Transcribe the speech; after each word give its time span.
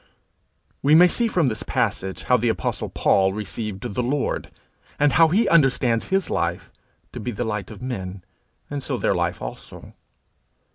We 0.81 0.95
may 0.95 1.07
see 1.07 1.27
from 1.27 1.47
this 1.47 1.61
passage 1.61 2.23
how 2.23 2.35
the 2.37 2.49
apostle 2.49 2.89
Paul 2.89 3.33
received 3.33 3.83
the 3.93 4.01
Lord, 4.01 4.49
and 4.97 5.11
how 5.11 5.27
he 5.27 5.47
understands 5.47 6.07
his 6.07 6.27
life 6.31 6.71
to 7.11 7.19
be 7.19 7.29
the 7.29 7.43
light 7.45 7.69
of 7.69 7.83
men, 7.83 8.23
and 8.67 8.81
so 8.81 8.97
their 8.97 9.13
life 9.13 9.43
also. 9.43 9.93